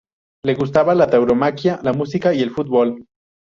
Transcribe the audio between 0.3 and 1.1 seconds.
Le gustaba la